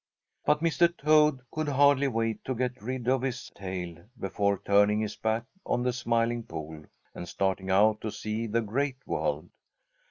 [0.45, 0.91] But Mr.
[0.97, 5.83] Toad could hardly wait to get rid of his tail before turning his back on
[5.83, 9.51] the Smiling Pool and starting out to see the Great World.